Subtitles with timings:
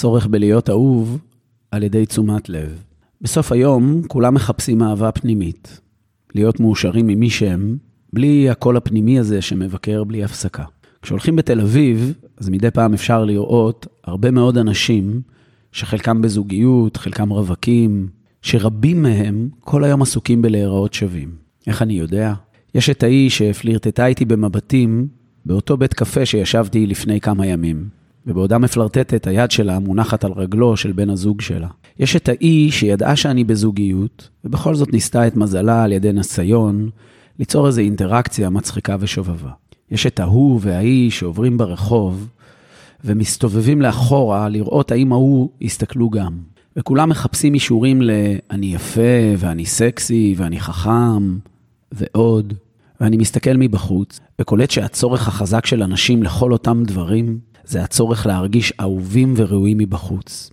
[0.00, 1.18] הצורך בלהיות אהוב
[1.70, 2.82] על ידי תשומת לב.
[3.20, 5.80] בסוף היום כולם מחפשים אהבה פנימית,
[6.34, 7.76] להיות מאושרים ממי שהם,
[8.12, 10.64] בלי הקול הפנימי הזה שמבקר בלי הפסקה.
[11.02, 15.22] כשהולכים בתל אביב, אז מדי פעם אפשר לראות הרבה מאוד אנשים
[15.72, 18.08] שחלקם בזוגיות, חלקם רווקים,
[18.42, 21.30] שרבים מהם כל היום עסוקים בלהיראות שווים.
[21.66, 22.34] איך אני יודע?
[22.74, 25.08] יש את ההיא שפלירטטה איתי במבטים
[25.46, 30.92] באותו בית קפה שישבתי לפני כמה ימים, ובעודה מפלרטטת היד שלה מונחת על רגלו של
[30.92, 31.68] בן הזוג שלה.
[31.98, 36.90] יש את ההיא שידעה שאני בזוגיות, ובכל זאת ניסתה את מזלה על ידי ניסיון
[37.38, 39.50] ליצור איזו אינטראקציה מצחיקה ושובבה.
[39.90, 42.28] יש את ההוא וההיא שעוברים ברחוב
[43.04, 46.38] ומסתובבים לאחורה לראות האם ההוא יסתכלו גם.
[46.76, 48.10] וכולם מחפשים אישורים ל-
[48.50, 51.38] אני יפה, ואני סקסי, ואני חכם,
[51.92, 52.54] ועוד.
[53.00, 59.34] ואני מסתכל מבחוץ, וקולט שהצורך החזק של אנשים לכל אותם דברים, זה הצורך להרגיש אהובים
[59.36, 60.50] וראויים מבחוץ.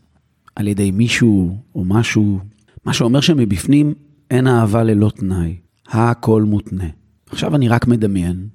[0.56, 2.40] על ידי מישהו או משהו,
[2.86, 3.94] מה שאומר שמבפנים
[4.32, 5.56] אין אהבה ללא תנאי.
[5.88, 6.88] הכל מותנה.
[7.30, 8.48] עכשיו אני רק מדמיין,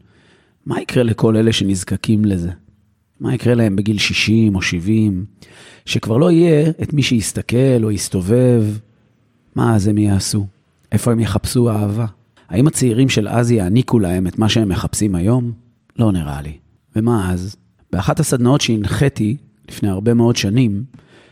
[0.67, 2.51] מה יקרה לכל אלה שנזקקים לזה?
[3.21, 5.25] מה יקרה להם בגיל 60 או 70,
[5.87, 8.65] שכבר לא יהיה את מי שיסתכל או יסתובב?
[9.55, 10.47] מה אז הם יעשו?
[10.93, 12.07] איפה הם יחפשו אהבה?
[12.49, 15.53] האם הצעירים של אז יעניקו להם את מה שהם מחפשים היום?
[15.99, 16.53] לא נראה לי.
[16.97, 17.57] ומה אז?
[17.93, 19.37] באחת הסדנאות שהנחיתי
[19.69, 20.85] לפני הרבה מאוד שנים,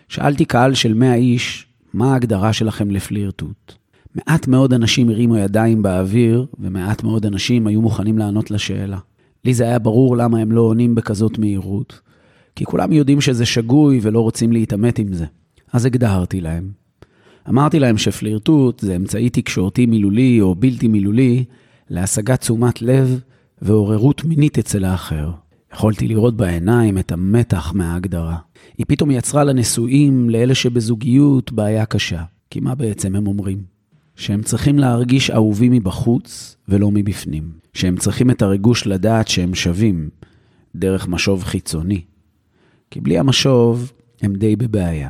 [0.08, 3.72] שאלתי קהל של 100 איש, מה ההגדרה שלכם לפלירטוט?
[4.14, 8.98] מעט מאוד אנשים הרימו ידיים באוויר, ומעט מאוד אנשים היו מוכנים לענות לשאלה.
[9.44, 12.00] לי זה היה ברור למה הם לא עונים בכזאת מהירות,
[12.56, 15.24] כי כולם יודעים שזה שגוי ולא רוצים להתעמת עם זה.
[15.72, 16.79] אז הגדרתי להם.
[17.50, 21.44] אמרתי להם שפלירטוט זה אמצעי תקשורתי מילולי או בלתי מילולי
[21.88, 23.20] להשגת תשומת לב
[23.62, 25.30] ועוררות מינית אצל האחר.
[25.74, 28.36] יכולתי לראות בעיניים את המתח מההגדרה.
[28.78, 32.22] היא פתאום יצרה לנשואים, לאלה שבזוגיות, בעיה קשה.
[32.50, 33.62] כי מה בעצם הם אומרים?
[34.16, 37.50] שהם צריכים להרגיש אהובים מבחוץ ולא מבפנים.
[37.72, 40.08] שהם צריכים את הריגוש לדעת שהם שווים
[40.74, 42.00] דרך משוב חיצוני.
[42.90, 45.08] כי בלי המשוב הם די בבעיה.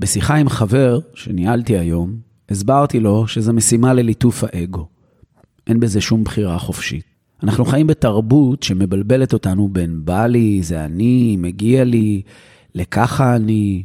[0.00, 2.16] בשיחה עם חבר שניהלתי היום,
[2.50, 4.86] הסברתי לו שזו משימה לליטוף האגו.
[5.66, 7.04] אין בזה שום בחירה חופשית.
[7.42, 12.22] אנחנו חיים בתרבות שמבלבלת אותנו בין בא לי, זה אני, מגיע לי,
[12.74, 13.82] לככה אני,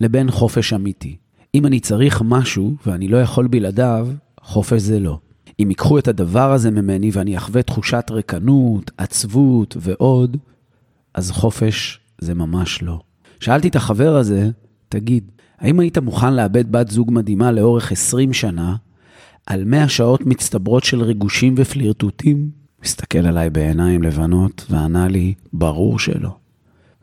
[0.00, 1.16] לבין חופש אמיתי.
[1.54, 4.08] אם אני צריך משהו ואני לא יכול בלעדיו,
[4.40, 5.18] חופש זה לא.
[5.60, 10.36] אם ייקחו את הדבר הזה ממני ואני אחווה תחושת רקנות, עצבות ועוד,
[11.14, 13.00] אז חופש זה ממש לא.
[13.40, 14.50] שאלתי את החבר הזה,
[14.88, 18.76] תגיד, האם היית מוכן לאבד בת זוג מדהימה לאורך 20 שנה,
[19.46, 22.50] על 100 שעות מצטברות של ריגושים ופלירטוטים?
[22.84, 26.36] הסתכל עליי בעיניים לבנות וענה לי, ברור שלא.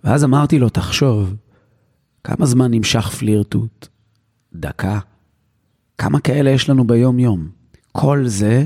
[0.03, 1.35] ואז אמרתי לו, תחשוב,
[2.23, 3.87] כמה זמן נמשך פלירטוט?
[4.53, 4.99] דקה?
[5.97, 7.47] כמה כאלה יש לנו ביום-יום?
[7.91, 8.65] כל זה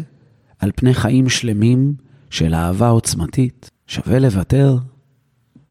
[0.59, 1.93] על פני חיים שלמים
[2.29, 3.69] של אהבה עוצמתית.
[3.87, 4.77] שווה לוותר?